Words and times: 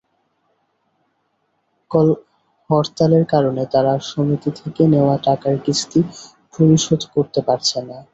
হরতালের 2.69 3.25
কারণে 3.33 3.63
তাঁরা 3.73 3.93
সমিতি 4.09 4.49
থেকে 4.59 4.83
নেওয়া 4.93 5.15
টাকার 5.25 5.55
কিস্তি 5.65 5.99
পরিশোধকরতে 6.53 7.39
পারছেন 7.47 7.83
না। 7.89 7.97